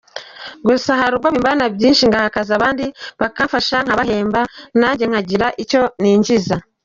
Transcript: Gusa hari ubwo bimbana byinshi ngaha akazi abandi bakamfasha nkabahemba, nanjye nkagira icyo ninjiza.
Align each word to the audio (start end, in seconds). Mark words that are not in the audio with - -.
Gusa 0.67 0.91
hari 0.99 1.13
ubwo 1.15 1.29
bimbana 1.33 1.63
byinshi 1.75 2.03
ngaha 2.09 2.25
akazi 2.29 2.51
abandi 2.57 2.85
bakamfasha 3.19 3.77
nkabahemba, 3.85 4.41
nanjye 4.79 5.03
nkagira 5.09 5.47
icyo 5.63 5.81
ninjiza. 6.01 6.55